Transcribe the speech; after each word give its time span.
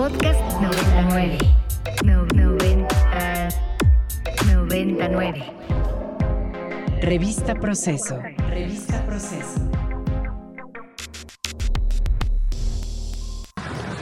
Podcast 0.00 0.40
99. 0.62 1.38
No, 2.06 2.24
90, 2.24 3.48
99. 4.46 5.52
Revista 7.02 7.54
Proceso. 7.54 8.18
Revista 8.48 9.04
Proceso. 9.04 9.60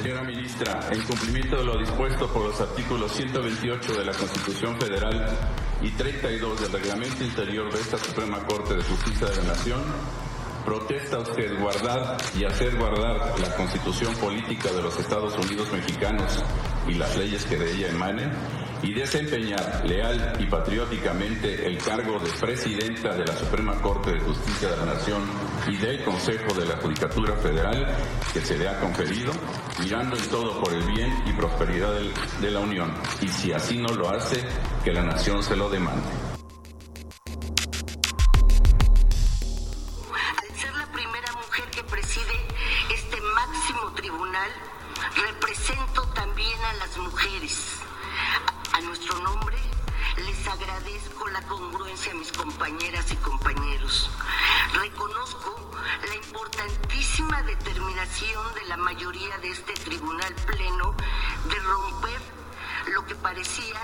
Señora 0.01 0.23
ministra, 0.23 0.79
en 0.93 1.03
cumplimiento 1.03 1.57
de 1.57 1.65
lo 1.65 1.77
dispuesto 1.81 2.29
por 2.29 2.45
los 2.45 2.61
artículos 2.61 3.11
128 3.11 3.95
de 3.95 4.05
la 4.05 4.13
Constitución 4.13 4.79
Federal 4.79 5.27
y 5.83 5.91
32 5.91 6.61
del 6.61 6.73
Reglamento 6.81 7.25
Interior 7.25 7.73
de 7.73 7.81
esta 7.81 7.99
Suprema 7.99 8.39
Corte 8.47 8.77
de 8.77 8.85
Justicia 8.85 9.27
de 9.27 9.37
la 9.39 9.43
Nación, 9.49 9.83
protesta 10.69 11.19
usted 11.19 11.59
guardar 11.59 12.19
y 12.39 12.45
hacer 12.45 12.77
guardar 12.77 13.41
la 13.41 13.57
Constitución 13.57 14.15
Política 14.17 14.71
de 14.71 14.83
los 14.83 15.01
Estados 15.01 15.33
Unidos 15.39 15.73
Mexicanos 15.73 16.45
y 16.87 16.93
las 16.93 17.17
leyes 17.17 17.47
que 17.47 17.57
de 17.57 17.73
ella 17.73 17.89
emanen 17.89 18.31
y 18.83 18.93
desempeñar 18.93 19.83
leal 19.87 20.35
y 20.39 20.45
patrióticamente 20.45 21.67
el 21.67 21.79
cargo 21.79 22.19
de 22.19 22.31
presidenta 22.39 23.15
de 23.15 23.25
la 23.25 23.35
Suprema 23.35 23.81
Corte 23.81 24.13
de 24.13 24.21
Justicia 24.21 24.69
de 24.69 24.77
la 24.77 24.85
Nación 24.93 25.23
y 25.69 25.77
del 25.79 26.05
Consejo 26.05 26.53
de 26.61 26.67
la 26.67 26.77
Judicatura 26.77 27.35
Federal 27.37 27.87
que 28.35 28.43
se 28.43 28.59
le 28.59 28.69
ha 28.69 28.79
conferido, 28.79 29.33
mirando 29.81 30.19
en 30.19 30.29
todo 30.29 30.63
por 30.63 30.75
el 30.75 30.85
bien 30.85 31.11
y 31.25 31.33
prosperidad 31.33 31.95
de 32.43 32.51
la 32.51 32.61
Unión, 32.61 32.93
y 33.23 33.29
si 33.29 33.53
así 33.53 33.79
no 33.79 33.89
lo 33.95 34.11
hace, 34.11 34.45
que 34.85 34.93
la 34.93 35.03
Nación 35.03 35.43
se 35.43 35.57
lo 35.57 35.71
demande. 35.71 36.28
Represento 45.17 46.03
también 46.15 46.61
a 46.65 46.73
las 46.75 46.97
mujeres. 46.99 47.81
A 48.73 48.81
nuestro 48.81 49.19
nombre 49.21 49.57
les 50.17 50.47
agradezco 50.47 51.29
la 51.29 51.43
congruencia 51.43 52.13
a 52.13 52.15
mis 52.15 52.33
compañeras 52.33 53.11
y 53.13 53.17
compañeros. 53.17 54.11
Reconozco 54.75 55.71
la 56.07 56.15
importantísima 56.15 57.43
determinación 57.43 58.55
de 58.55 58.65
la 58.69 58.77
mayoría 58.77 59.39
de 59.39 59.51
este 59.51 59.75
tribunal 59.75 60.35
pleno 60.47 60.95
de 61.49 61.59
romper 61.61 62.21
lo 62.95 63.05
que 63.07 63.15
parecía 63.17 63.81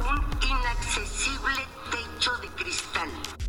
un 0.00 0.38
inaccesible 0.40 1.66
techo 1.90 2.36
de 2.38 2.48
cristal. 2.48 3.41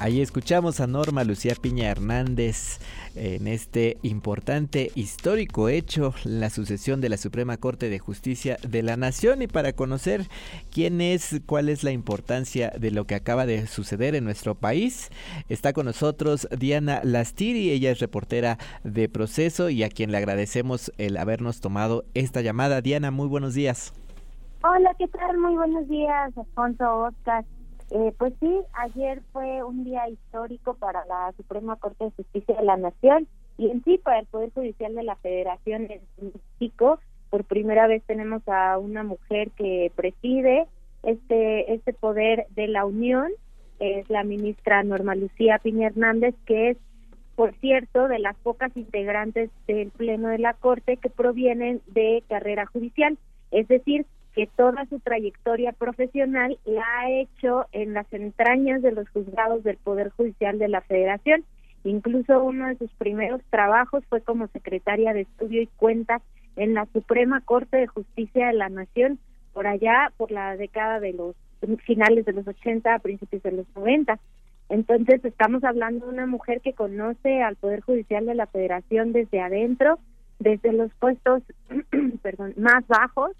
Ahí 0.00 0.20
escuchamos 0.20 0.78
a 0.78 0.86
Norma 0.86 1.24
Lucía 1.24 1.56
Piña 1.60 1.90
Hernández 1.90 2.78
en 3.16 3.48
este 3.48 3.96
importante 4.02 4.92
histórico 4.94 5.68
hecho, 5.68 6.14
la 6.22 6.50
sucesión 6.50 7.00
de 7.00 7.08
la 7.08 7.16
Suprema 7.16 7.56
Corte 7.56 7.88
de 7.88 7.98
Justicia 7.98 8.58
de 8.62 8.84
la 8.84 8.96
Nación 8.96 9.42
y 9.42 9.48
para 9.48 9.72
conocer 9.72 10.28
quién 10.70 11.00
es, 11.00 11.40
cuál 11.46 11.68
es 11.68 11.82
la 11.82 11.90
importancia 11.90 12.70
de 12.78 12.92
lo 12.92 13.06
que 13.06 13.16
acaba 13.16 13.44
de 13.44 13.66
suceder 13.66 14.14
en 14.14 14.22
nuestro 14.22 14.54
país, 14.54 15.10
está 15.48 15.72
con 15.72 15.86
nosotros 15.86 16.46
Diana 16.56 17.00
Lastiri, 17.02 17.70
ella 17.70 17.90
es 17.90 17.98
reportera 17.98 18.58
de 18.84 19.08
Proceso 19.08 19.68
y 19.68 19.82
a 19.82 19.88
quien 19.88 20.12
le 20.12 20.18
agradecemos 20.18 20.92
el 20.98 21.16
habernos 21.16 21.60
tomado 21.60 22.04
esta 22.14 22.40
llamada. 22.40 22.82
Diana, 22.82 23.10
muy 23.10 23.26
buenos 23.26 23.54
días. 23.54 23.92
Hola, 24.62 24.94
¿qué 24.96 25.08
tal? 25.08 25.38
Muy 25.38 25.56
buenos 25.56 25.88
días, 25.88 26.32
Alfonso, 26.36 27.00
Oscar. 27.00 27.44
Eh, 27.90 28.12
pues 28.18 28.34
sí, 28.40 28.60
ayer 28.74 29.22
fue 29.32 29.62
un 29.62 29.84
día 29.84 30.08
histórico 30.08 30.74
para 30.74 31.06
la 31.06 31.32
Suprema 31.36 31.76
Corte 31.76 32.04
de 32.04 32.10
Justicia 32.10 32.56
de 32.56 32.64
la 32.64 32.76
Nación 32.76 33.26
y 33.56 33.70
en 33.70 33.82
sí 33.84 33.98
para 33.98 34.20
el 34.20 34.26
Poder 34.26 34.52
Judicial 34.52 34.94
de 34.94 35.02
la 35.02 35.16
Federación 35.16 35.88
en 35.90 36.32
México. 36.60 37.00
Por 37.30 37.44
primera 37.44 37.86
vez 37.86 38.02
tenemos 38.04 38.46
a 38.46 38.78
una 38.78 39.04
mujer 39.04 39.50
que 39.52 39.90
preside 39.94 40.66
este, 41.02 41.72
este 41.72 41.92
poder 41.94 42.46
de 42.50 42.68
la 42.68 42.84
Unión, 42.84 43.30
es 43.78 44.08
la 44.10 44.24
ministra 44.24 44.82
Norma 44.82 45.14
Lucía 45.14 45.58
Piña 45.58 45.86
Hernández, 45.86 46.34
que 46.46 46.70
es, 46.70 46.76
por 47.36 47.54
cierto, 47.56 48.08
de 48.08 48.18
las 48.18 48.36
pocas 48.36 48.76
integrantes 48.76 49.50
del 49.66 49.90
Pleno 49.92 50.28
de 50.28 50.38
la 50.38 50.54
Corte 50.54 50.96
que 50.96 51.08
provienen 51.08 51.80
de 51.86 52.22
carrera 52.28 52.66
judicial. 52.66 53.16
Es 53.50 53.68
decir, 53.68 54.04
que 54.38 54.46
toda 54.46 54.86
su 54.86 55.00
trayectoria 55.00 55.72
profesional 55.72 56.60
la 56.64 56.84
ha 57.00 57.10
hecho 57.10 57.66
en 57.72 57.92
las 57.92 58.06
entrañas 58.12 58.82
de 58.82 58.92
los 58.92 59.08
juzgados 59.08 59.64
del 59.64 59.78
Poder 59.78 60.10
Judicial 60.10 60.60
de 60.60 60.68
la 60.68 60.80
Federación. 60.80 61.42
Incluso 61.82 62.44
uno 62.44 62.68
de 62.68 62.76
sus 62.76 62.88
primeros 62.92 63.40
trabajos 63.50 64.04
fue 64.08 64.20
como 64.20 64.46
secretaria 64.46 65.12
de 65.12 65.22
estudio 65.22 65.60
y 65.60 65.66
cuentas 65.66 66.22
en 66.54 66.74
la 66.74 66.86
Suprema 66.92 67.40
Corte 67.40 67.78
de 67.78 67.88
Justicia 67.88 68.46
de 68.46 68.52
la 68.52 68.68
Nación, 68.68 69.18
por 69.54 69.66
allá, 69.66 70.12
por 70.16 70.30
la 70.30 70.56
década 70.56 71.00
de 71.00 71.14
los 71.14 71.34
finales 71.84 72.24
de 72.24 72.34
los 72.34 72.46
80, 72.46 72.94
a 72.94 73.00
principios 73.00 73.42
de 73.42 73.50
los 73.50 73.66
90. 73.74 74.20
Entonces, 74.68 75.24
estamos 75.24 75.64
hablando 75.64 76.06
de 76.06 76.12
una 76.12 76.26
mujer 76.26 76.60
que 76.60 76.74
conoce 76.74 77.42
al 77.42 77.56
Poder 77.56 77.80
Judicial 77.80 78.24
de 78.24 78.36
la 78.36 78.46
Federación 78.46 79.10
desde 79.12 79.40
adentro, 79.40 79.98
desde 80.38 80.72
los 80.72 80.94
puestos 81.00 81.42
más 82.56 82.86
bajos, 82.86 83.32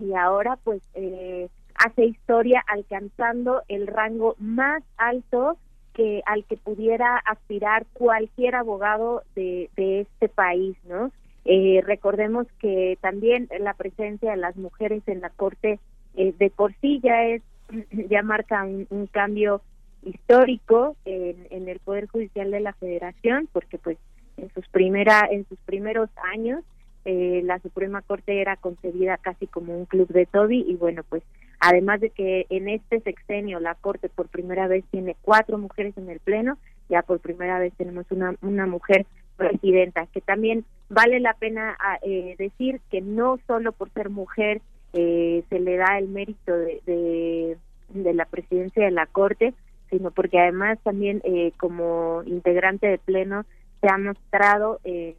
y 0.00 0.14
ahora 0.14 0.56
pues 0.62 0.82
eh, 0.94 1.48
hace 1.74 2.06
historia 2.06 2.62
alcanzando 2.66 3.62
el 3.68 3.86
rango 3.86 4.36
más 4.38 4.82
alto 4.96 5.56
que 5.94 6.22
al 6.26 6.44
que 6.44 6.56
pudiera 6.56 7.16
aspirar 7.18 7.86
cualquier 7.92 8.54
abogado 8.54 9.22
de, 9.34 9.68
este 9.76 10.28
país, 10.28 10.76
¿no? 10.84 11.10
Eh, 11.44 11.82
recordemos 11.84 12.46
que 12.58 12.98
también 13.00 13.48
la 13.60 13.74
presencia 13.74 14.30
de 14.30 14.36
las 14.36 14.56
mujeres 14.56 15.02
en 15.06 15.20
la 15.20 15.30
corte 15.30 15.80
eh, 16.14 16.34
de 16.38 16.50
por 16.50 16.74
sí 16.80 17.00
ya 17.02 17.24
es 17.24 17.42
ya 18.08 18.22
marca 18.22 18.62
un, 18.64 18.86
un 18.90 19.06
cambio 19.06 19.62
histórico 20.02 20.96
en, 21.04 21.46
en 21.50 21.68
el 21.68 21.78
poder 21.80 22.06
judicial 22.08 22.50
de 22.50 22.60
la 22.60 22.72
Federación, 22.74 23.48
porque 23.52 23.78
pues 23.78 23.98
en 24.36 24.52
sus 24.52 24.66
primera 24.68 25.26
en 25.30 25.46
sus 25.48 25.58
primeros 25.60 26.10
años 26.32 26.64
eh, 27.04 27.42
la 27.44 27.58
Suprema 27.60 28.02
Corte 28.02 28.40
era 28.40 28.56
concebida 28.56 29.16
casi 29.16 29.46
como 29.46 29.76
un 29.76 29.86
club 29.86 30.08
de 30.08 30.26
Toby 30.26 30.64
y 30.66 30.74
bueno, 30.74 31.02
pues 31.08 31.22
además 31.58 32.00
de 32.00 32.10
que 32.10 32.46
en 32.50 32.68
este 32.68 33.00
sexenio 33.00 33.60
la 33.60 33.74
Corte 33.74 34.08
por 34.08 34.28
primera 34.28 34.66
vez 34.68 34.84
tiene 34.90 35.16
cuatro 35.22 35.58
mujeres 35.58 35.96
en 35.96 36.08
el 36.10 36.20
Pleno, 36.20 36.58
ya 36.88 37.02
por 37.02 37.20
primera 37.20 37.58
vez 37.58 37.72
tenemos 37.76 38.06
una, 38.10 38.34
una 38.42 38.66
mujer 38.66 39.06
presidenta, 39.36 40.06
que 40.06 40.20
también 40.20 40.64
vale 40.88 41.20
la 41.20 41.34
pena 41.34 41.76
ah, 41.80 41.98
eh, 42.02 42.34
decir 42.38 42.80
que 42.90 43.00
no 43.00 43.38
solo 43.46 43.72
por 43.72 43.90
ser 43.90 44.10
mujer 44.10 44.60
eh, 44.92 45.44
se 45.48 45.60
le 45.60 45.76
da 45.76 45.98
el 45.98 46.08
mérito 46.08 46.54
de, 46.54 46.80
de, 46.84 47.56
de 47.88 48.14
la 48.14 48.26
presidencia 48.26 48.84
de 48.84 48.90
la 48.90 49.06
Corte, 49.06 49.54
sino 49.90 50.10
porque 50.10 50.38
además 50.38 50.78
también 50.82 51.20
eh, 51.24 51.52
como 51.58 52.22
integrante 52.24 52.86
de 52.86 52.98
Pleno 52.98 53.44
se 53.80 53.88
ha 53.88 53.98
mostrado 53.98 54.80
eh, 54.84 55.16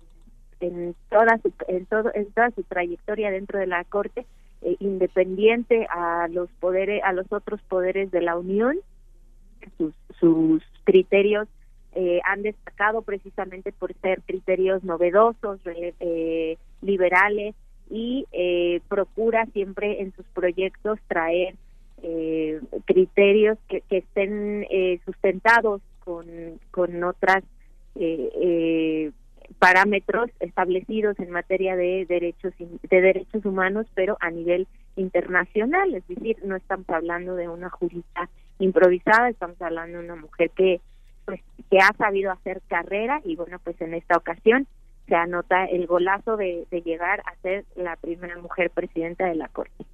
en 0.61 0.95
toda 1.09 1.37
su 1.39 1.51
en 1.67 1.85
todo 1.85 2.11
en 2.13 2.31
toda 2.31 2.51
su 2.51 2.63
trayectoria 2.63 3.31
dentro 3.31 3.59
de 3.59 3.67
la 3.67 3.83
corte 3.83 4.25
eh, 4.61 4.75
independiente 4.79 5.87
a 5.89 6.27
los 6.29 6.49
poderes 6.59 7.03
a 7.03 7.13
los 7.13 7.31
otros 7.31 7.61
poderes 7.63 8.11
de 8.11 8.21
la 8.21 8.37
unión 8.37 8.77
sus 9.77 9.93
sus 10.19 10.63
criterios 10.83 11.47
eh, 11.93 12.21
han 12.23 12.41
destacado 12.41 13.01
precisamente 13.01 13.73
por 13.73 13.93
ser 13.95 14.21
criterios 14.21 14.83
novedosos 14.83 15.59
eh, 15.65 16.57
liberales 16.81 17.55
y 17.89 18.25
eh, 18.31 18.79
procura 18.87 19.45
siempre 19.47 20.01
en 20.01 20.13
sus 20.15 20.25
proyectos 20.27 20.99
traer 21.07 21.55
eh, 22.03 22.61
criterios 22.85 23.57
que, 23.67 23.81
que 23.81 23.97
estén 23.97 24.65
sustentados 25.05 25.81
con 26.03 26.25
con 26.71 27.03
otras 27.03 27.43
eh, 27.95 28.29
eh, 28.41 29.11
parámetros 29.61 30.31
establecidos 30.39 31.19
en 31.19 31.29
materia 31.29 31.75
de 31.75 32.07
derechos 32.09 32.51
de 32.57 33.01
derechos 33.01 33.45
humanos 33.45 33.85
pero 33.93 34.17
a 34.19 34.31
nivel 34.31 34.67
internacional. 34.95 35.93
Es 35.93 36.07
decir 36.07 36.37
no 36.43 36.55
estamos 36.55 36.89
hablando 36.89 37.35
de 37.35 37.47
una 37.47 37.69
jurista 37.69 38.27
improvisada 38.57 39.29
estamos 39.29 39.61
hablando 39.61 39.99
de 39.99 40.05
una 40.05 40.15
mujer 40.15 40.49
que 40.49 40.81
pues 41.25 41.41
que 41.69 41.77
ha 41.77 41.95
sabido 41.95 42.31
hacer 42.31 42.63
carrera 42.67 43.21
y 43.23 43.35
bueno 43.35 43.59
pues 43.63 43.79
en 43.81 43.93
esta 43.93 44.17
ocasión 44.17 44.65
se 45.07 45.13
anota 45.13 45.65
el 45.65 45.85
golazo 45.85 46.37
de, 46.37 46.65
de 46.71 46.81
llegar 46.81 47.21
a 47.27 47.35
ser 47.43 47.63
la 47.75 47.97
primera 47.97 48.39
mujer 48.39 48.71
presidenta 48.71 49.27
de 49.27 49.35
la 49.35 49.47
corte. 49.47 49.85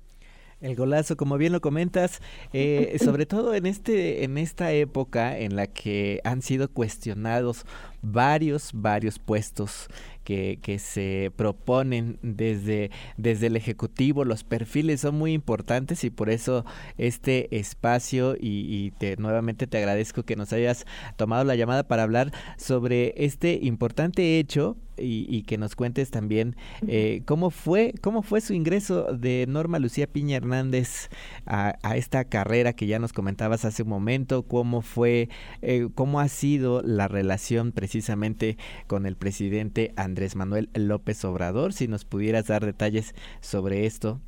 El 0.60 0.76
golazo, 0.76 1.18
como 1.18 1.38
bien 1.38 1.54
lo 1.54 1.62
comentas, 1.62 2.20
eh, 2.52 2.98
sobre 3.04 3.26
todo 3.28 3.54
en 3.54 3.68
este, 3.68 4.24
en 4.24 4.38
esta 4.38 4.72
época 4.72 5.38
en 5.38 5.56
la 5.56 5.68
que 5.68 6.20
han 6.24 6.42
sido 6.42 6.68
cuestionados 6.70 7.66
varios, 8.12 8.72
varios 8.74 9.20
puestos 9.20 9.88
que, 10.28 10.80
se 10.80 11.32
proponen 11.38 12.20
desde, 12.22 12.92
desde 13.16 13.48
el 13.48 13.56
Ejecutivo, 13.56 14.26
los 14.26 14.44
perfiles 14.44 15.02
son 15.02 15.16
muy 15.16 15.32
importantes 15.32 16.04
y 16.04 16.10
por 16.10 16.30
eso 16.30 16.66
este 16.98 17.56
espacio 17.58 18.36
y, 18.36 18.66
y 18.68 18.92
te, 18.92 19.16
nuevamente 19.16 19.68
te 19.68 19.78
agradezco 19.78 20.24
que 20.24 20.36
nos 20.36 20.52
hayas 20.52 20.86
tomado 21.16 21.46
la 21.46 21.56
llamada 21.56 21.88
para 21.88 22.04
hablar 22.04 22.34
sobre 22.58 23.14
este 23.16 23.60
importante 23.62 24.38
hecho 24.38 24.76
y, 24.98 25.44
que 25.44 25.58
nos 25.58 25.76
cuentes 25.76 26.12
también 26.12 26.56
eh, 26.88 27.22
cómo 27.26 27.50
fue 27.50 27.94
cómo 28.02 28.22
fue 28.22 28.42
su 28.42 28.54
ingreso 28.54 29.14
de 29.14 29.46
Norma 29.48 29.80
Lucía 29.80 30.08
Piña 30.08 30.38
Hernández 30.38 31.10
a, 31.46 31.78
esta 31.96 32.26
carrera 32.26 32.74
que 32.74 32.88
ya 32.88 33.00
nos 33.00 33.14
comentabas 33.14 33.66
hace 33.66 33.84
un 33.84 33.90
momento, 33.90 34.44
cómo 34.44 34.82
fue, 34.82 35.30
eh, 35.62 35.88
cómo 35.96 36.20
ha 36.20 36.28
sido 36.28 36.82
la 36.82 37.08
relación 37.08 37.72
precisamente 37.72 38.58
con 38.88 39.06
el 39.06 39.16
presidente 39.16 39.94
Andrés 39.96 40.17
Manuel 40.36 40.70
López 40.74 41.24
Obrador, 41.26 41.74
si 41.74 41.88
nos 41.88 42.06
pudieras 42.06 42.48
dar 42.48 42.66
detalles 42.66 43.14
sobre 43.40 43.86
esto. 43.86 44.20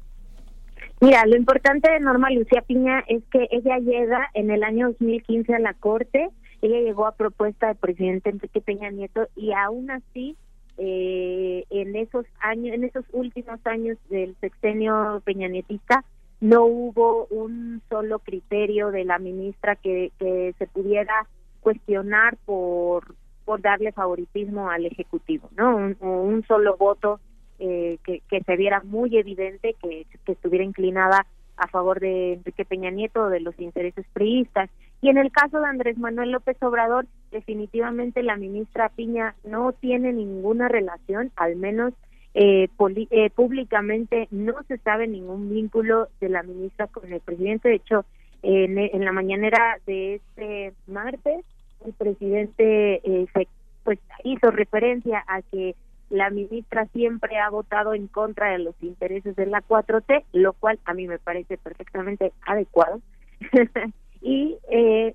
Mira, 1.02 1.26
lo 1.26 1.38
importante 1.38 1.90
de 1.90 2.00
Norma 2.00 2.30
Lucía 2.30 2.62
Piña 2.62 3.04
es 3.08 3.24
que 3.32 3.48
ella 3.52 3.78
llega 3.80 4.30
en 4.34 4.52
el 4.52 4.64
año 4.64 4.88
2015 4.90 5.56
a 5.56 5.60
la 5.60 5.74
Corte, 5.74 6.30
ella 6.62 6.80
llegó 6.82 7.08
a 7.08 7.16
propuesta 7.16 7.68
del 7.68 7.78
presidente 7.78 8.30
Enrique 8.30 8.60
Peña 8.60 8.90
Nieto 8.90 9.28
y 9.36 9.54
aún 9.54 9.92
así 9.92 10.36
eh, 10.78 11.66
en 11.70 11.96
esos 11.96 12.26
años, 12.40 12.76
en 12.76 12.84
esos 12.84 13.06
últimos 13.14 13.60
años 13.66 13.98
del 14.10 14.36
sexenio 14.42 15.22
peñanietista, 15.24 16.04
no 16.42 16.66
hubo 16.66 17.26
un 17.28 17.82
solo 17.90 18.20
criterio 18.20 18.92
de 18.92 19.04
la 19.04 19.20
ministra 19.20 19.76
que 19.76 20.12
se 20.20 20.68
pudiera 20.68 21.28
cuestionar 21.60 22.38
por 22.46 23.16
por 23.50 23.62
darle 23.62 23.92
favoritismo 23.92 24.70
al 24.70 24.86
ejecutivo, 24.86 25.50
¿no? 25.58 25.76
Un, 25.76 26.46
solo 26.48 26.78
voto 26.78 27.20
eh, 27.58 27.98
que, 28.04 28.22
se 28.30 28.56
viera 28.56 28.84
muy 28.84 29.18
evidente 29.18 29.76
que, 29.82 30.06
que 30.24 30.34
estuviera 30.34 30.64
inclinada 30.64 31.26
a 31.58 31.68
favor 31.68 32.00
de 32.00 32.34
Enrique 32.34 32.64
Peña 32.64 32.92
Nieto 32.92 33.24
o 33.24 33.30
de 33.30 33.40
los 33.40 33.60
intereses 33.60 34.06
priistas. 34.14 34.70
Y 35.02 35.10
en 35.10 35.18
el 35.18 35.32
caso 35.32 35.60
de 35.60 35.66
Andrés 35.66 35.98
Manuel 35.98 36.30
López 36.30 36.62
Obrador, 36.62 37.08
definitivamente 37.32 38.22
la 38.22 38.38
ministra 38.38 38.90
Piña 38.90 39.34
no 39.44 39.72
tiene 39.72 40.14
ninguna 40.14 40.68
relación, 40.68 41.32
al 41.36 41.56
menos 41.56 41.96
eh, 42.36 42.68
eh, 43.10 43.30
públicamente 43.32 44.28
no 44.30 44.62
se 44.68 44.78
sabe 44.78 45.08
ningún 45.08 45.50
vínculo 45.50 46.08
de 46.22 46.30
la 46.30 46.44
ministra 46.44 46.86
con 46.86 47.12
el 47.12 47.20
presidente. 47.20 47.70
De 47.70 47.76
hecho, 47.78 48.06
en, 48.44 48.78
en 48.78 49.04
la 49.04 49.12
mañanera 49.12 49.80
de 49.88 50.16
este 50.18 50.74
martes, 50.86 51.44
el 51.86 51.94
presidente 51.94 53.02
eh, 53.04 53.28
se, 53.34 53.48
pues 53.84 54.00
hizo 54.24 54.52
referencia 54.52 55.24
a 55.28 55.42
que 55.42 55.76
la 56.10 56.30
ministra 56.30 56.88
siempre 56.88 57.38
ha 57.38 57.50
votado 57.50 57.94
en 57.94 58.08
contra 58.08 58.52
de 58.52 58.60
los 58.60 58.76
intereses 58.82 59.36
de 59.36 59.46
la 59.46 59.62
4T, 59.62 60.24
lo 60.34 60.54
cual 60.54 60.80
a 60.86 60.94
mí 60.94 61.08
me 61.08 61.20
parece 61.20 61.58
perfectamente 61.58 62.32
adecuado. 62.46 63.02
y 64.22 64.58
eh, 64.72 65.14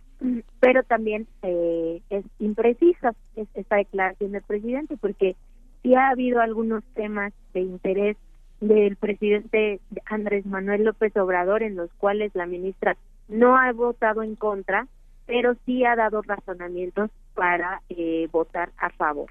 pero 0.60 0.82
también 0.84 1.26
eh, 1.42 2.00
es 2.10 2.24
imprecisa 2.38 3.14
esta 3.36 3.76
declaración 3.76 4.32
del 4.32 4.42
presidente 4.42 4.96
porque 4.96 5.36
sí 5.82 5.94
ha 5.94 6.08
habido 6.08 6.40
algunos 6.40 6.82
temas 6.94 7.32
de 7.52 7.60
interés 7.60 8.16
del 8.60 8.96
presidente 8.96 9.80
Andrés 10.06 10.46
Manuel 10.46 10.84
López 10.84 11.14
Obrador 11.16 11.62
en 11.62 11.76
los 11.76 11.92
cuales 11.94 12.34
la 12.34 12.46
ministra 12.46 12.96
no 13.28 13.56
ha 13.56 13.70
votado 13.72 14.22
en 14.22 14.36
contra, 14.36 14.86
pero 15.26 15.54
sí 15.66 15.84
ha 15.84 15.96
dado 15.96 16.22
razonamientos 16.22 17.10
para 17.34 17.82
eh, 17.88 18.28
votar 18.30 18.70
a 18.78 18.90
favor. 18.90 19.30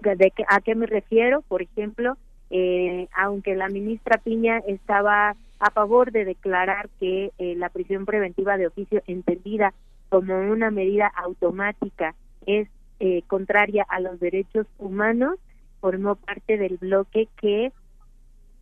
¿De 0.00 0.30
qué, 0.30 0.44
¿A 0.48 0.60
qué 0.60 0.74
me 0.74 0.86
refiero? 0.86 1.42
Por 1.42 1.62
ejemplo, 1.62 2.16
eh, 2.50 3.08
aunque 3.16 3.54
la 3.54 3.68
ministra 3.68 4.18
Piña 4.18 4.58
estaba 4.66 5.36
a 5.58 5.70
favor 5.70 6.12
de 6.12 6.24
declarar 6.24 6.88
que 7.00 7.32
eh, 7.38 7.54
la 7.56 7.68
prisión 7.70 8.04
preventiva 8.04 8.56
de 8.56 8.66
oficio 8.66 9.02
entendida 9.06 9.72
como 10.08 10.38
una 10.38 10.70
medida 10.70 11.06
automática 11.06 12.14
es 12.46 12.68
eh, 13.00 13.22
contraria 13.26 13.84
a 13.88 14.00
los 14.00 14.20
derechos 14.20 14.66
humanos, 14.78 15.38
formó 15.80 16.16
parte 16.16 16.58
del 16.58 16.76
bloque 16.76 17.28
que 17.40 17.72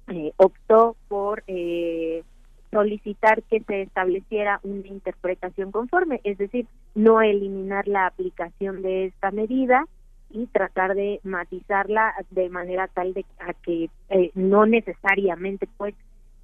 eh, 0.09 0.33
optó 0.37 0.97
por 1.09 1.43
solicitar 2.73 3.43
que 3.45 3.61
se 3.61 3.83
estableciera 3.83 4.59
una 4.65 4.89
interpretación 4.89 5.71
conforme, 5.71 6.21
es 6.25 6.39
decir, 6.39 6.67
no 6.95 7.21
eliminar 7.21 7.87
la 7.87 8.07
aplicación 8.07 8.83
de 8.83 9.07
esta 9.07 9.31
medida 9.31 9.87
y 10.31 10.47
tratar 10.47 10.95
de 10.95 11.21
matizarla 11.23 12.15
de 12.31 12.49
manera 12.49 12.89
tal 12.89 13.13
de 13.13 13.25
a 13.39 13.53
que 13.53 13.91
no 14.35 14.65
necesariamente 14.65 15.69
pues 15.77 15.95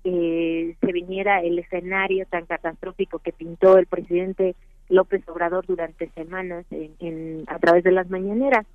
eh, 0.04 0.76
se 0.80 0.92
viniera 0.92 1.40
el 1.42 1.58
escenario 1.58 2.26
tan 2.26 2.46
catastrófico 2.46 3.18
que 3.18 3.32
pintó 3.32 3.78
el 3.78 3.86
presidente 3.86 4.54
López 4.88 5.26
Obrador 5.28 5.66
durante 5.66 6.08
semanas 6.10 6.66
en, 6.70 7.44
a 7.46 7.58
través 7.58 7.84
de 7.84 7.92
las 7.92 8.08
mañaneras. 8.10 8.66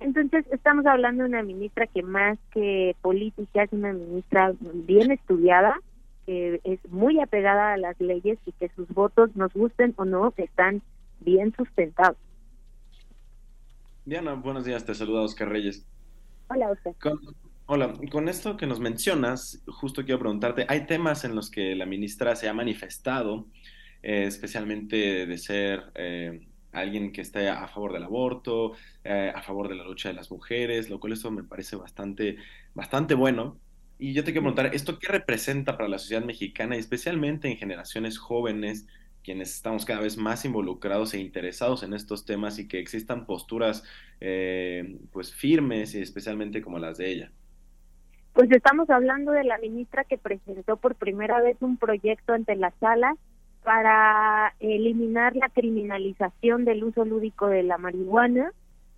Entonces, 0.00 0.44
estamos 0.50 0.84
hablando 0.86 1.22
de 1.22 1.28
una 1.28 1.42
ministra 1.42 1.86
que 1.86 2.02
más 2.02 2.38
que 2.52 2.96
política 3.02 3.62
es 3.62 3.72
una 3.72 3.92
ministra 3.92 4.52
bien 4.62 5.12
estudiada, 5.12 5.76
que 6.26 6.60
es 6.64 6.80
muy 6.90 7.20
apegada 7.20 7.72
a 7.72 7.76
las 7.76 8.00
leyes 8.00 8.38
y 8.46 8.52
que 8.52 8.68
sus 8.76 8.88
votos, 8.88 9.34
nos 9.36 9.52
gusten 9.52 9.94
o 9.96 10.04
no, 10.04 10.32
están 10.36 10.82
bien 11.20 11.54
sustentados. 11.56 12.16
Diana, 14.04 14.34
buenos 14.34 14.64
días, 14.64 14.84
te 14.84 14.94
saluda 14.94 15.22
Oscar 15.22 15.48
Reyes. 15.48 15.86
Hola, 16.48 16.70
Oscar. 16.70 16.94
Hola, 17.66 17.94
con 18.10 18.28
esto 18.28 18.56
que 18.56 18.66
nos 18.66 18.80
mencionas, 18.80 19.62
justo 19.66 20.04
quiero 20.04 20.18
preguntarte, 20.18 20.66
hay 20.68 20.86
temas 20.86 21.24
en 21.24 21.34
los 21.34 21.50
que 21.50 21.76
la 21.76 21.86
ministra 21.86 22.34
se 22.34 22.48
ha 22.48 22.52
manifestado, 22.52 23.46
eh, 24.02 24.24
especialmente 24.26 25.26
de 25.26 25.38
ser 25.38 25.84
eh, 25.94 26.48
alguien 26.72 27.12
que 27.12 27.20
esté 27.20 27.48
a 27.48 27.68
favor 27.68 27.92
del 27.92 28.02
aborto, 28.02 28.72
eh, 29.04 29.32
a 29.34 29.40
favor 29.42 29.68
de 29.68 29.76
la 29.76 29.84
lucha 29.84 30.08
de 30.08 30.14
las 30.14 30.30
mujeres, 30.30 30.90
lo 30.90 30.98
cual 30.98 31.12
eso 31.12 31.30
me 31.30 31.44
parece 31.44 31.76
bastante, 31.76 32.36
bastante 32.74 33.14
bueno. 33.14 33.56
Y 34.02 34.14
yo 34.14 34.24
te 34.24 34.32
quiero 34.32 34.42
preguntar, 34.42 34.74
¿esto 34.74 34.98
qué 34.98 35.06
representa 35.06 35.76
para 35.76 35.88
la 35.88 35.96
sociedad 35.96 36.24
mexicana 36.24 36.74
y 36.74 36.80
especialmente 36.80 37.46
en 37.46 37.56
generaciones 37.56 38.18
jóvenes, 38.18 38.88
quienes 39.22 39.54
estamos 39.54 39.84
cada 39.84 40.00
vez 40.00 40.16
más 40.16 40.44
involucrados 40.44 41.14
e 41.14 41.20
interesados 41.20 41.84
en 41.84 41.94
estos 41.94 42.26
temas 42.26 42.58
y 42.58 42.66
que 42.66 42.80
existan 42.80 43.26
posturas 43.26 43.84
pues 45.12 45.32
firmes 45.32 45.94
y 45.94 46.00
especialmente 46.00 46.62
como 46.62 46.80
las 46.80 46.98
de 46.98 47.12
ella? 47.12 47.32
Pues 48.32 48.50
estamos 48.50 48.90
hablando 48.90 49.30
de 49.30 49.44
la 49.44 49.56
ministra 49.58 50.02
que 50.02 50.18
presentó 50.18 50.78
por 50.78 50.96
primera 50.96 51.40
vez 51.40 51.56
un 51.60 51.76
proyecto 51.76 52.32
ante 52.32 52.56
la 52.56 52.72
sala 52.80 53.14
para 53.62 54.52
eliminar 54.58 55.36
la 55.36 55.48
criminalización 55.48 56.64
del 56.64 56.82
uso 56.82 57.04
lúdico 57.04 57.46
de 57.46 57.62
la 57.62 57.78
marihuana. 57.78 58.50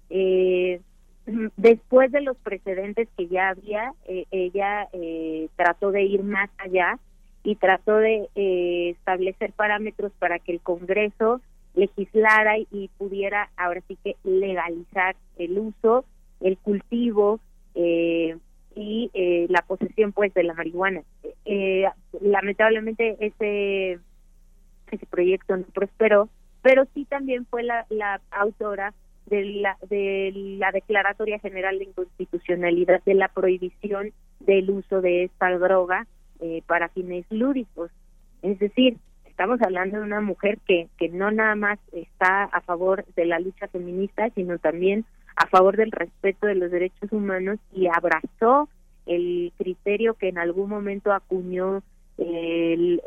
Eh, 0.08 0.80
después 1.64 2.12
de 2.12 2.20
los 2.20 2.36
precedentes 2.36 3.08
que 3.16 3.26
ya 3.26 3.48
había, 3.48 3.92
eh, 4.06 4.26
ella 4.30 4.86
eh, 4.92 5.48
trató 5.56 5.90
de 5.90 6.04
ir 6.04 6.22
más 6.22 6.48
allá 6.58 7.00
y 7.42 7.56
trató 7.56 7.96
de 7.96 8.28
establecer 8.90 9.52
parámetros 9.52 10.12
para 10.18 10.38
que 10.38 10.52
el 10.52 10.60
Congreso 10.60 11.40
legislara 11.74 12.56
y 12.58 12.88
pudiera 12.96 13.50
ahora 13.56 13.82
sí 13.88 13.98
que 14.02 14.16
legalizar 14.24 15.16
el 15.36 15.58
uso, 15.58 16.04
el 16.40 16.56
cultivo, 16.56 17.40
eh, 17.74 18.36
y 18.76 19.10
eh, 19.14 19.46
la 19.50 19.62
posesión 19.62 20.12
pues 20.12 20.34
de 20.34 20.42
la 20.42 20.54
marihuana. 20.54 21.02
Eh, 21.44 21.84
lamentablemente 22.20 23.16
ese 23.20 23.98
ese 24.90 25.06
proyecto 25.06 25.56
no 25.56 25.64
prosperó, 25.72 26.28
pero 26.62 26.84
sí 26.94 27.04
también 27.04 27.46
fue 27.46 27.62
la, 27.62 27.86
la 27.88 28.20
autora 28.30 28.94
de 29.26 29.44
la, 29.44 29.76
de 29.88 30.32
la 30.58 30.70
Declaratoria 30.72 31.38
General 31.38 31.78
de 31.78 31.84
Inconstitucionalidad 31.84 33.02
de 33.04 33.14
la 33.14 33.28
prohibición 33.28 34.12
del 34.40 34.70
uso 34.70 35.00
de 35.00 35.24
esta 35.24 35.50
droga 35.58 36.06
eh, 36.40 36.62
para 36.66 36.88
fines 36.88 37.24
lúdicos. 37.30 37.90
Es 38.42 38.58
decir, 38.58 38.98
estamos 39.24 39.60
hablando 39.62 39.98
de 39.98 40.04
una 40.04 40.20
mujer 40.20 40.58
que, 40.66 40.88
que 40.98 41.08
no 41.08 41.30
nada 41.30 41.54
más 41.54 41.78
está 41.92 42.44
a 42.44 42.60
favor 42.60 43.04
de 43.16 43.24
la 43.24 43.38
lucha 43.38 43.68
feminista, 43.68 44.28
sino 44.30 44.58
también 44.58 45.04
a 45.36 45.46
favor 45.46 45.76
del 45.76 45.90
respeto 45.90 46.46
de 46.46 46.54
los 46.54 46.70
derechos 46.70 47.10
humanos 47.12 47.58
y 47.72 47.86
abrazó 47.86 48.68
el 49.06 49.52
criterio 49.58 50.14
que 50.14 50.28
en 50.28 50.38
algún 50.38 50.70
momento 50.70 51.12
acuñó 51.12 51.82
el 52.16 53.02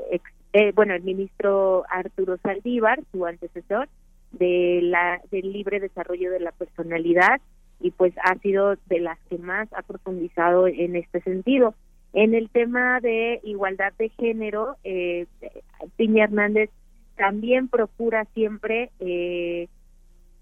eh, 0.54 0.72
bueno 0.74 0.94
el 0.94 1.04
ministro 1.04 1.86
Arturo 1.90 2.38
Saldívar 2.38 3.00
su 3.12 3.26
antecesor 3.26 3.88
de 4.32 4.80
la 4.84 5.22
del 5.32 5.52
libre 5.54 5.80
desarrollo 5.80 6.32
de 6.32 6.40
la 6.40 6.52
personalidad 6.52 7.42
y 7.80 7.92
pues 7.92 8.14
ha 8.24 8.36
sido 8.40 8.76
de 8.88 9.00
las 9.00 9.20
que 9.30 9.38
más 9.38 9.72
ha 9.74 9.82
profundizado 9.84 10.68
en 10.68 10.96
este 10.96 11.22
sentido. 11.22 11.76
En 12.14 12.34
el 12.34 12.50
tema 12.50 13.00
de 13.00 13.40
igualdad 13.44 13.94
de 13.98 14.10
género 14.10 14.78
eh, 14.84 15.28
Piña 15.96 16.26
Hernández 16.26 16.70
también 17.16 17.68
procura 17.68 18.26
siempre 18.34 18.92
eh, 19.00 19.68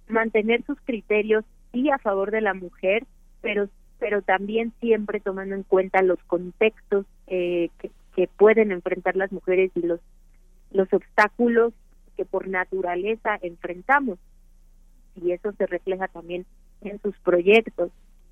mantener 0.08 0.64
sus 0.66 0.80
criterios 0.82 1.44
sí 1.74 1.90
a 1.90 1.98
favor 1.98 2.32
de 2.32 2.42
la 2.42 2.54
mujer, 2.54 3.06
pero 3.42 3.70
pero 3.98 4.22
también 4.22 4.74
siempre 4.82 5.22
tomando 5.22 5.56
en 5.56 5.64
cuenta 5.64 6.02
los 6.02 6.20
contextos 6.26 7.06
eh, 7.28 7.70
que, 7.80 7.92
que, 8.14 8.28
pueden 8.28 8.74
enfrentar 8.74 9.16
las 9.16 9.32
mujeres 9.32 9.72
y 9.76 9.82
los 9.82 10.02
los 10.72 10.92
obstáculos 10.92 11.74
que 12.16 12.26
por 12.26 12.48
naturaleza 12.48 13.38
enfrentamos. 13.42 14.20
Y 15.16 15.32
eso 15.32 15.52
se 15.54 15.66
refleja 15.66 16.08
también 16.08 16.46
en 16.82 17.02
sus 17.02 17.18
proyectos. 17.20 17.92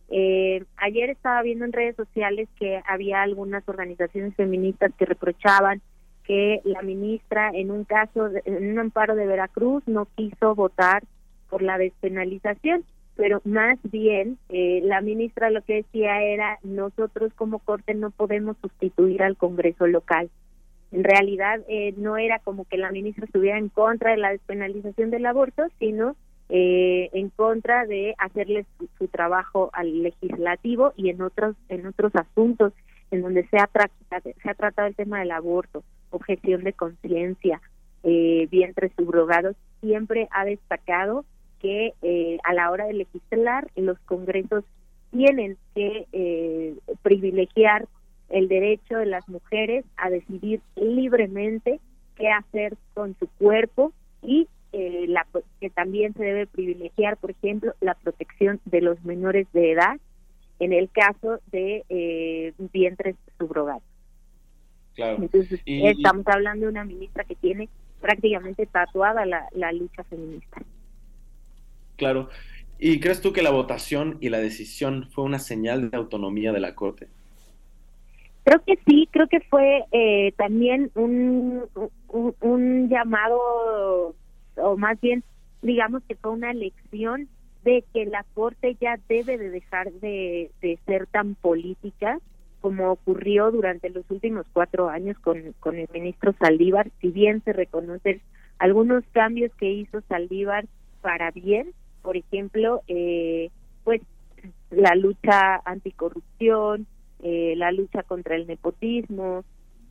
Eh, 0.09 0.63
ayer 0.77 1.09
estaba 1.09 1.41
viendo 1.41 1.65
en 1.65 1.73
redes 1.73 1.95
sociales 1.95 2.47
que 2.59 2.81
había 2.87 3.21
algunas 3.21 3.67
organizaciones 3.67 4.35
feministas 4.35 4.91
que 4.97 5.05
reprochaban 5.05 5.81
que 6.23 6.61
la 6.63 6.81
ministra 6.81 7.51
en 7.53 7.71
un 7.71 7.83
caso, 7.83 8.29
en 8.45 8.71
un 8.71 8.79
amparo 8.79 9.15
de 9.15 9.25
Veracruz, 9.25 9.83
no 9.87 10.07
quiso 10.15 10.55
votar 10.55 11.03
por 11.49 11.61
la 11.61 11.77
despenalización, 11.77 12.85
pero 13.15 13.41
más 13.43 13.77
bien 13.83 14.37
eh, 14.49 14.81
la 14.83 15.01
ministra 15.01 15.49
lo 15.49 15.61
que 15.63 15.75
decía 15.75 16.21
era 16.21 16.59
nosotros 16.63 17.33
como 17.35 17.59
corte 17.59 17.93
no 17.93 18.11
podemos 18.11 18.57
sustituir 18.61 19.21
al 19.23 19.37
Congreso 19.37 19.87
local. 19.87 20.29
En 20.93 21.03
realidad 21.03 21.59
eh, 21.67 21.93
no 21.97 22.17
era 22.17 22.39
como 22.39 22.65
que 22.65 22.77
la 22.77 22.91
ministra 22.91 23.25
estuviera 23.25 23.57
en 23.57 23.69
contra 23.69 24.11
de 24.11 24.17
la 24.17 24.31
despenalización 24.31 25.09
del 25.09 25.25
aborto, 25.25 25.63
sino 25.79 26.15
eh, 26.49 27.09
en 27.13 27.29
contra 27.29 27.85
de 27.85 28.15
hacerle 28.17 28.65
su, 28.97 29.07
trabajo 29.07 29.69
al 29.73 30.03
legislativo 30.03 30.93
y 30.95 31.09
en 31.09 31.21
otros 31.21 31.55
en 31.67 31.85
otros 31.87 32.13
asuntos 32.15 32.73
en 33.11 33.21
donde 33.21 33.45
se 33.47 33.57
ha, 33.57 33.69
se 34.21 34.49
ha 34.49 34.53
tratado 34.53 34.87
el 34.87 34.95
tema 34.95 35.19
del 35.19 35.31
aborto, 35.31 35.83
objeción 36.09 36.63
de 36.63 36.73
conciencia, 36.73 37.61
eh, 38.03 38.47
vientres 38.51 38.91
subrogados, 38.97 39.55
siempre 39.81 40.27
ha 40.31 40.45
destacado 40.45 41.25
que 41.59 41.93
eh, 42.01 42.37
a 42.43 42.53
la 42.53 42.69
hora 42.69 42.85
de 42.85 42.93
legislar 42.93 43.67
los 43.75 43.97
congresos 43.99 44.65
tienen 45.11 45.57
que 45.73 46.07
eh, 46.11 46.75
privilegiar 47.01 47.87
el 48.33 48.47
derecho 48.47 48.97
de 48.97 49.05
las 49.05 49.29
mujeres 49.29 49.85
a 49.95 50.09
decidir 50.09 50.59
libremente 50.75 51.79
qué 52.15 52.29
hacer 52.29 52.75
con 52.95 53.15
su 53.19 53.27
cuerpo 53.27 53.93
y 54.23 54.47
eh, 54.71 55.05
la, 55.07 55.27
que 55.61 55.69
también 55.69 56.15
se 56.15 56.23
debe 56.23 56.47
privilegiar, 56.47 57.17
por 57.17 57.29
ejemplo, 57.29 57.75
la 57.79 57.93
protección 57.93 58.59
de 58.65 58.81
los 58.81 59.03
menores 59.05 59.45
de 59.53 59.73
edad 59.73 59.99
en 60.59 60.73
el 60.73 60.89
caso 60.89 61.41
de 61.51 61.83
eh, 61.89 62.53
vientres 62.73 63.15
subrogados. 63.37 63.83
Claro. 64.95 65.17
Entonces, 65.21 65.61
estamos 65.65 66.25
hablando 66.27 66.65
de 66.65 66.71
una 66.71 66.85
ministra 66.85 67.25
que 67.25 67.35
tiene 67.35 67.69
prácticamente 68.01 68.65
tatuada 68.65 69.27
la, 69.27 69.47
la 69.51 69.71
lucha 69.71 70.03
feminista. 70.05 70.59
Claro. 71.97 72.29
¿Y 72.79 72.99
crees 72.99 73.21
tú 73.21 73.31
que 73.31 73.43
la 73.43 73.51
votación 73.51 74.17
y 74.21 74.29
la 74.29 74.39
decisión 74.39 75.07
fue 75.11 75.23
una 75.23 75.37
señal 75.37 75.91
de 75.91 75.97
autonomía 75.97 76.51
de 76.51 76.59
la 76.59 76.73
Corte? 76.73 77.09
Creo 78.43 78.61
que 78.65 78.77
sí, 78.85 79.07
creo 79.11 79.27
que 79.27 79.39
fue 79.41 79.85
eh, 79.91 80.33
también 80.37 80.91
un, 80.95 81.63
un, 82.41 82.89
llamado, 82.89 84.15
o 84.57 84.77
más 84.77 84.99
bien, 84.99 85.23
digamos 85.61 86.03
que 86.07 86.15
fue 86.15 86.31
una 86.31 86.53
lección 86.53 87.29
de 87.63 87.85
que 87.93 88.05
la 88.05 88.25
Corte 88.33 88.75
ya 88.81 88.99
debe 89.07 89.37
de 89.37 89.49
dejar 89.49 89.91
de, 89.93 90.51
de 90.61 90.77
ser 90.85 91.07
tan 91.07 91.35
política 91.35 92.19
como 92.63 92.91
ocurrió 92.91 93.51
durante 93.51 93.89
los 93.89 94.09
últimos 94.09 94.45
cuatro 94.53 94.89
años 94.89 95.19
con, 95.19 95.53
con 95.59 95.75
el 95.75 95.89
ministro 95.93 96.33
Saldívar, 96.39 96.89
si 97.01 97.09
bien 97.09 97.41
se 97.43 97.51
reconocen 97.51 98.21
algunos 98.57 99.03
cambios 99.11 99.53
que 99.55 99.69
hizo 99.69 99.99
Saldívar 100.07 100.65
para 101.01 101.31
bien, 101.31 101.73
por 102.01 102.15
ejemplo, 102.15 102.81
eh, 102.87 103.49
pues 103.83 104.01
la 104.71 104.95
lucha 104.95 105.61
anticorrupción, 105.65 106.87
eh, 107.23 107.55
la 107.55 107.71
lucha 107.71 108.03
contra 108.03 108.35
el 108.35 108.45
nepotismo, 108.47 109.43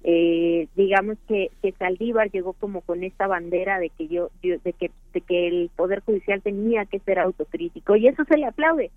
eh, 0.04 0.68
digamos 0.76 1.16
que, 1.28 1.50
que 1.62 1.72
Saldívar 1.72 2.30
llegó 2.30 2.52
como 2.52 2.80
con 2.82 3.04
esta 3.04 3.26
bandera 3.26 3.78
de 3.78 3.88
que 3.90 4.08
yo, 4.08 4.30
de 4.42 4.58
que 4.72 4.90
de 5.14 5.20
que 5.20 5.48
el 5.48 5.70
poder 5.76 6.00
judicial 6.00 6.42
tenía 6.42 6.84
que 6.86 6.98
ser 7.00 7.18
autocrítico 7.18 7.96
y 7.96 8.08
eso 8.08 8.24
se 8.24 8.36
le 8.36 8.46
aplaude. 8.46 8.90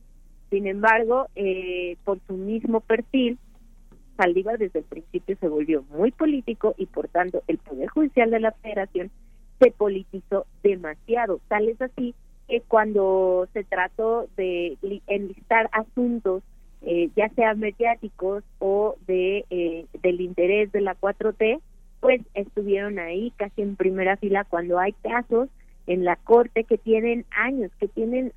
Sin 0.49 0.67
embargo 0.67 1.27
eh, 1.35 1.95
por 2.03 2.19
su 2.27 2.33
mismo 2.33 2.81
perfil 2.81 3.37
Saldívar 4.17 4.57
desde 4.57 4.79
el 4.79 4.85
principio 4.85 5.37
se 5.39 5.47
volvió 5.47 5.83
muy 5.91 6.11
político 6.11 6.73
y 6.77 6.87
por 6.87 7.07
tanto 7.07 7.43
el 7.47 7.57
poder 7.59 7.87
judicial 7.89 8.31
de 8.31 8.39
la 8.39 8.51
Federación 8.51 9.11
se 9.59 9.71
politizó 9.71 10.45
demasiado. 10.63 11.39
Tal 11.47 11.69
es 11.69 11.81
así 11.81 12.15
que 12.47 12.61
cuando 12.61 13.47
se 13.53 13.63
trató 13.63 14.27
de 14.37 14.77
enlistar 15.07 15.69
asuntos 15.71 16.43
eh, 16.85 17.09
ya 17.15 17.29
sean 17.29 17.59
mediáticos 17.59 18.43
o 18.59 18.95
de 19.07 19.43
eh, 19.49 19.85
del 20.03 20.21
interés 20.21 20.71
de 20.71 20.81
la 20.81 20.95
4T, 20.95 21.59
pues 21.99 22.21
estuvieron 22.35 22.99
ahí 22.99 23.33
casi 23.37 23.63
en 23.63 23.75
primera 23.75 24.17
fila 24.17 24.43
cuando 24.43 24.77
hay 24.77 24.93
casos 24.93 25.49
en 25.87 26.05
la 26.05 26.15
corte 26.15 26.63
que 26.63 26.77
tienen 26.77 27.25
años, 27.31 27.71
que 27.79 27.87
tienen 27.87 28.33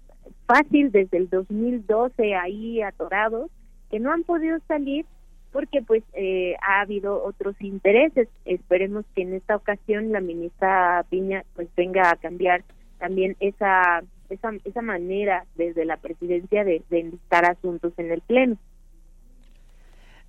fácil 0.46 0.90
desde 0.90 1.18
el 1.18 1.28
2012 1.28 2.34
ahí 2.34 2.80
atorados, 2.80 3.50
que 3.90 4.00
no 4.00 4.12
han 4.12 4.24
podido 4.24 4.58
salir 4.66 5.04
porque 5.52 5.82
pues 5.82 6.02
eh, 6.14 6.54
ha 6.66 6.80
habido 6.80 7.22
otros 7.22 7.54
intereses. 7.60 8.28
Esperemos 8.46 9.04
que 9.14 9.22
en 9.22 9.34
esta 9.34 9.56
ocasión 9.56 10.12
la 10.12 10.20
ministra 10.20 11.04
Piña 11.10 11.44
pues 11.54 11.68
venga 11.76 12.10
a 12.10 12.16
cambiar 12.16 12.64
también 12.98 13.36
esa 13.40 14.02
esa, 14.30 14.50
esa 14.64 14.82
manera 14.82 15.44
desde 15.56 15.84
la 15.84 15.96
presidencia 15.96 16.64
de, 16.64 16.82
de 16.90 17.00
enlistar 17.00 17.44
asuntos 17.44 17.92
en 17.96 18.12
el 18.12 18.20
Pleno. 18.20 18.56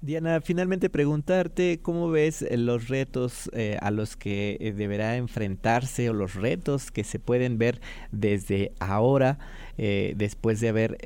Diana, 0.01 0.39
finalmente 0.39 0.89
preguntarte 0.89 1.79
cómo 1.81 2.09
ves 2.09 2.41
eh, 2.41 2.55
los 2.55 2.87
retos 2.87 3.51
eh, 3.53 3.77
a 3.81 3.91
los 3.91 4.15
que 4.15 4.55
eh, 4.61 4.71
deberá 4.71 5.17
enfrentarse 5.17 6.09
o 6.09 6.13
los 6.13 6.35
retos 6.35 6.89
que 6.89 7.03
se 7.03 7.19
pueden 7.19 7.57
ver 7.57 7.81
desde 8.11 8.71
ahora, 8.79 9.39
después 9.77 10.59
de 10.59 10.67
haber 10.67 10.97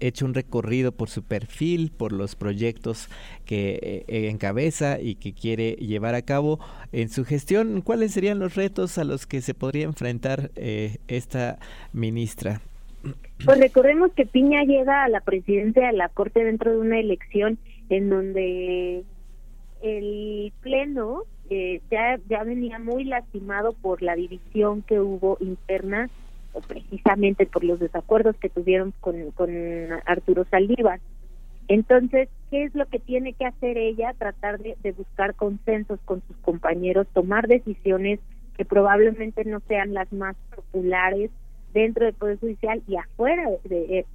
hecho 0.00 0.24
un 0.24 0.32
recorrido 0.32 0.92
por 0.92 1.10
su 1.10 1.22
perfil, 1.22 1.92
por 1.94 2.10
los 2.10 2.36
proyectos 2.36 3.10
que 3.44 4.06
encabeza 4.08 4.98
y 4.98 5.16
que 5.16 5.34
quiere 5.34 5.72
llevar 5.72 6.14
a 6.14 6.22
cabo 6.22 6.58
en 6.92 7.10
su 7.10 7.26
gestión. 7.26 7.82
¿Cuáles 7.82 8.12
serían 8.12 8.38
los 8.38 8.54
retos 8.54 8.96
a 8.96 9.04
los 9.04 9.26
que 9.26 9.42
se 9.42 9.52
podría 9.52 9.84
enfrentar 9.84 10.52
esta 10.56 11.58
ministra? 11.92 12.62
Pues 13.44 13.58
recordemos 13.58 14.10
que 14.12 14.24
Piña 14.24 14.64
llega 14.64 15.04
a 15.04 15.08
la 15.10 15.20
presidencia 15.20 15.88
de 15.88 15.92
la 15.92 16.08
Corte 16.08 16.42
dentro 16.44 16.70
de 16.70 16.78
una 16.78 16.98
elección 16.98 17.58
en 17.88 18.10
donde 18.10 19.04
el 19.82 20.52
Pleno 20.60 21.24
eh, 21.50 21.80
ya, 21.90 22.18
ya 22.28 22.42
venía 22.42 22.78
muy 22.78 23.04
lastimado 23.04 23.72
por 23.74 24.02
la 24.02 24.16
división 24.16 24.82
que 24.82 25.00
hubo 25.00 25.36
interna, 25.40 26.08
o 26.52 26.60
precisamente 26.60 27.46
por 27.46 27.64
los 27.64 27.80
desacuerdos 27.80 28.36
que 28.36 28.48
tuvieron 28.48 28.94
con, 29.00 29.30
con 29.32 29.50
Arturo 30.06 30.44
Saldívar. 30.50 31.00
Entonces, 31.68 32.28
¿qué 32.50 32.64
es 32.64 32.74
lo 32.74 32.86
que 32.86 32.98
tiene 32.98 33.32
que 33.32 33.46
hacer 33.46 33.78
ella? 33.78 34.14
Tratar 34.16 34.58
de, 34.60 34.92
buscar 34.92 35.34
consensos 35.34 35.98
con 36.04 36.22
sus 36.26 36.36
compañeros, 36.38 37.06
tomar 37.12 37.48
decisiones 37.48 38.20
que 38.56 38.64
probablemente 38.64 39.44
no 39.44 39.60
sean 39.66 39.94
las 39.94 40.12
más 40.12 40.36
populares 40.54 41.30
dentro 41.72 42.04
del 42.04 42.14
Poder 42.14 42.38
Judicial 42.38 42.82
y 42.86 42.96
afuera, 42.96 43.48
de, 43.64 43.98
eh, 43.98 44.06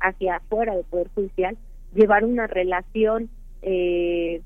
hacia 0.00 0.36
afuera 0.36 0.74
del 0.74 0.84
Poder 0.84 1.08
Judicial, 1.14 1.56
llevar 1.96 2.24
una 2.24 2.46
relación, 2.46 3.28
eh, 3.62 4.42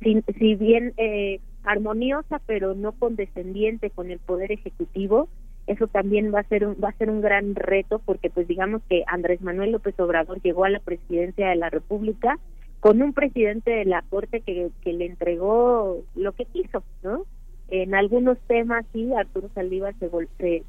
si, 0.00 0.54
bien 0.54 0.94
eh, 0.96 1.40
armoniosa, 1.64 2.40
pero 2.46 2.74
no 2.74 2.92
condescendiente 2.92 3.90
con 3.90 4.10
el 4.10 4.18
poder 4.18 4.52
ejecutivo. 4.52 5.28
Eso 5.66 5.86
también 5.86 6.34
va 6.34 6.40
a 6.40 6.48
ser 6.48 6.66
un, 6.66 6.76
va 6.82 6.88
a 6.88 6.96
ser 6.96 7.10
un 7.10 7.20
gran 7.20 7.54
reto 7.54 8.00
porque 8.04 8.30
pues 8.30 8.48
digamos 8.48 8.82
que 8.88 9.04
Andrés 9.06 9.40
Manuel 9.42 9.72
López 9.72 9.98
Obrador 10.00 10.40
llegó 10.40 10.64
a 10.64 10.70
la 10.70 10.80
presidencia 10.80 11.48
de 11.48 11.56
la 11.56 11.70
República 11.70 12.38
con 12.80 13.02
un 13.02 13.12
presidente 13.12 13.70
de 13.70 13.84
la 13.84 14.02
Corte 14.08 14.40
que, 14.40 14.70
le 14.84 15.06
entregó 15.06 16.02
lo 16.16 16.32
que 16.32 16.46
quiso, 16.46 16.82
¿no? 17.02 17.24
En 17.68 17.94
algunos 17.94 18.38
temas 18.48 18.84
sí, 18.92 19.12
Arturo 19.12 19.48
Saldívar 19.54 19.94
se, 20.00 20.10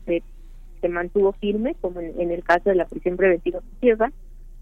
se, 0.05 0.23
se, 0.81 0.89
mantuvo 0.89 1.31
firme, 1.31 1.75
como 1.81 2.01
en, 2.01 2.19
en, 2.19 2.29
el 2.29 2.43
caso 2.43 2.69
de 2.69 2.75
la 2.75 2.85
prisión 2.85 3.17
preventiva 3.17 3.61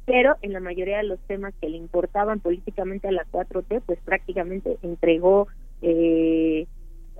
pero 0.09 0.37
en 0.41 0.53
la 0.53 0.59
mayoría 0.59 0.97
de 0.97 1.03
los 1.03 1.19
temas 1.27 1.53
que 1.61 1.69
le 1.69 1.77
importaban 1.77 2.39
políticamente 2.39 3.07
a 3.07 3.11
la 3.11 3.27
4T, 3.31 3.83
pues 3.85 3.99
prácticamente 4.03 4.79
entregó, 4.81 5.47
eh, 5.83 6.65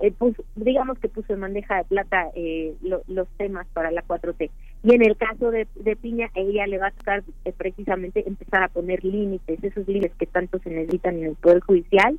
eh 0.02 0.12
digamos 0.56 0.98
que 0.98 1.08
puso 1.08 1.32
en 1.32 1.40
bandeja 1.40 1.76
de 1.76 1.84
plata 1.84 2.32
eh, 2.34 2.74
los 2.82 3.28
temas 3.36 3.68
para 3.74 3.92
la 3.92 4.02
4T. 4.02 4.50
Y 4.82 4.92
en 4.92 5.02
el 5.02 5.16
caso 5.16 5.52
de, 5.52 5.68
Piña, 6.02 6.30
ella 6.34 6.66
le 6.66 6.78
va 6.78 6.88
a 6.88 6.90
tocar 6.90 7.22
eh, 7.44 7.52
precisamente 7.56 8.26
empezar 8.26 8.64
a 8.64 8.68
poner 8.68 9.04
límites, 9.04 9.62
esos 9.62 9.86
límites 9.86 10.16
que 10.18 10.26
tanto 10.26 10.58
se 10.58 10.70
necesitan 10.70 11.16
en 11.18 11.26
el 11.26 11.36
Poder 11.36 11.60
Judicial. 11.60 12.18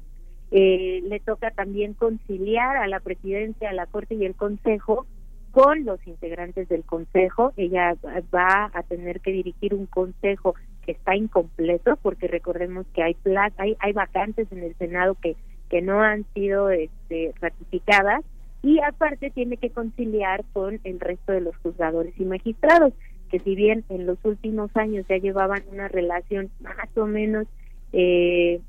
le 0.51 1.21
toca 1.25 1.51
también 1.51 1.95
conciliar 1.95 2.77
a 2.77 2.87
la 2.87 3.01
presidencia, 3.01 3.71
a 3.71 3.73
la 3.73 3.87
Corte 3.87 4.15
y 4.15 4.23
el 4.23 4.35
Consejo 4.35 5.05
con 5.51 5.85
los 5.85 6.05
integrantes 6.07 6.67
del 6.69 6.83
consejo. 6.83 7.53
Ella 7.57 7.95
va 8.33 8.71
a 8.73 8.83
tener 8.83 9.21
que 9.21 9.31
dirigir 9.31 9.73
un 9.73 9.85
consejo 9.85 10.55
que 10.85 10.93
está 10.93 11.15
incompleto 11.15 11.97
porque 11.97 12.27
recordemos 12.27 12.85
que 12.93 13.03
hay 13.03 13.15
hay, 13.57 13.75
hay 13.79 13.93
vacantes 13.93 14.51
en 14.51 14.63
el 14.63 14.75
Senado 14.75 15.15
que 15.21 15.35
que 15.71 15.81
no 15.81 16.01
han 16.01 16.25
sido 16.33 16.69
este, 16.69 17.33
ratificadas 17.39 18.25
y 18.61 18.79
aparte 18.81 19.29
tiene 19.29 19.55
que 19.55 19.69
conciliar 19.69 20.43
con 20.51 20.81
el 20.83 20.99
resto 20.99 21.31
de 21.31 21.39
los 21.39 21.55
juzgadores 21.57 22.13
y 22.19 22.25
magistrados 22.25 22.93
que 23.31 23.39
si 23.39 23.55
bien 23.55 23.85
en 23.87 24.05
los 24.05 24.17
últimos 24.25 24.69
años 24.75 25.05
ya 25.07 25.15
llevaban 25.15 25.63
una 25.71 25.87
relación 25.87 26.51
más 26.59 26.89
o 26.97 27.05
menos 27.05 27.47
eh, 27.93 28.59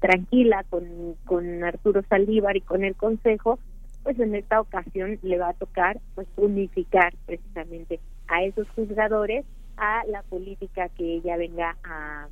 tranquila 0.00 0.64
con, 0.70 1.16
con 1.26 1.64
Arturo 1.64 2.02
Saldívar 2.08 2.56
y 2.56 2.60
con 2.60 2.84
el 2.84 2.94
Consejo, 2.94 3.58
pues 4.02 4.18
en 4.18 4.34
esta 4.34 4.60
ocasión 4.60 5.18
le 5.22 5.38
va 5.38 5.50
a 5.50 5.54
tocar 5.54 6.00
pues 6.14 6.26
unificar 6.36 7.14
precisamente 7.26 8.00
a 8.28 8.44
esos 8.44 8.68
juzgadores 8.70 9.44
a 9.76 10.04
la 10.06 10.22
política 10.22 10.88
que 10.90 11.16
ella 11.16 11.36
venga 11.36 11.76
a, 11.84 12.28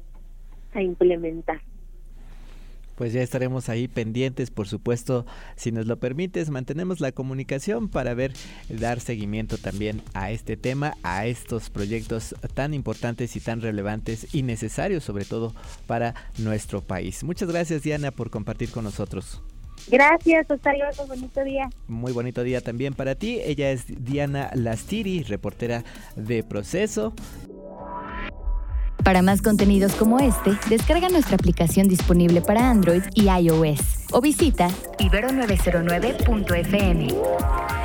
a 0.75 0.82
implementar. 0.82 1.60
Pues 2.98 3.12
ya 3.12 3.22
estaremos 3.22 3.68
ahí 3.68 3.87
pendientes, 3.87 4.50
por 4.50 4.66
supuesto, 4.66 5.25
si 5.54 5.70
nos 5.70 5.87
lo 5.87 6.00
permites, 6.00 6.50
mantenemos 6.50 6.98
la 6.98 7.12
comunicación 7.12 7.88
para 7.88 8.12
ver, 8.12 8.32
dar 8.68 8.98
seguimiento 8.98 9.56
también 9.56 10.02
a 10.14 10.32
este 10.32 10.56
tema, 10.56 10.94
a 11.04 11.25
estos 11.26 11.70
proyectos 11.70 12.34
tan 12.54 12.75
importantes 12.75 13.37
y 13.37 13.40
tan 13.40 13.60
relevantes 13.60 14.34
y 14.34 14.42
necesarios 14.42 15.04
sobre 15.04 15.25
todo 15.25 15.54
para 15.87 16.16
nuestro 16.38 16.80
país. 16.80 17.22
Muchas 17.22 17.48
gracias 17.48 17.84
Diana 17.84 18.10
por 18.10 18.30
compartir 18.30 18.72
con 18.72 18.82
nosotros. 18.82 19.40
Gracias, 19.87 20.50
hasta 20.50 20.75
luego, 20.75 21.06
bonito 21.06 21.44
día. 21.44 21.70
Muy 21.87 22.12
bonito 22.12 22.42
día 22.42 22.61
también 22.61 22.94
para 22.94 23.14
ti. 23.14 23.38
Ella 23.44 23.70
es 23.70 23.85
Diana 23.87 24.50
Lastiri, 24.54 25.23
reportera 25.23 25.85
de 26.16 26.42
Proceso. 26.42 27.14
Para 29.04 29.23
más 29.23 29.40
contenidos 29.40 29.94
como 29.94 30.18
este, 30.18 30.50
descarga 30.68 31.08
nuestra 31.08 31.37
aplicación 31.37 31.87
disponible 31.88 32.42
para 32.42 32.68
Android 32.68 33.02
y 33.14 33.30
iOS 33.30 34.08
o 34.12 34.20
visita 34.20 34.68
ibero909.fm. 34.99 37.77